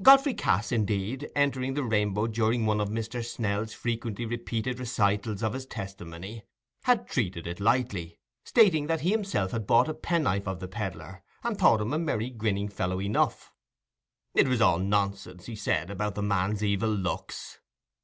Godfrey 0.00 0.34
Cass, 0.34 0.70
indeed, 0.70 1.28
entering 1.34 1.74
the 1.74 1.82
Rainbow 1.82 2.28
during 2.28 2.64
one 2.66 2.80
of 2.80 2.88
Mr. 2.88 3.24
Snell's 3.28 3.72
frequently 3.74 4.24
repeated 4.24 4.78
recitals 4.78 5.42
of 5.42 5.54
his 5.54 5.66
testimony, 5.66 6.44
had 6.84 7.08
treated 7.08 7.48
it 7.48 7.58
lightly, 7.58 8.20
stating 8.44 8.86
that 8.86 9.00
he 9.00 9.10
himself 9.10 9.50
had 9.50 9.66
bought 9.66 9.88
a 9.88 9.94
pen 9.94 10.22
knife 10.22 10.46
of 10.46 10.60
the 10.60 10.68
pedlar, 10.68 11.24
and 11.42 11.58
thought 11.58 11.80
him 11.80 11.92
a 11.92 11.98
merry 11.98 12.30
grinning 12.30 12.68
fellow 12.68 13.00
enough; 13.00 13.52
it 14.36 14.46
was 14.46 14.60
all 14.60 14.78
nonsense, 14.78 15.46
he 15.46 15.56
said, 15.56 15.90
about 15.90 16.14
the 16.14 16.22
man's 16.22 16.62
evil 16.62 16.88
looks. 16.90 17.58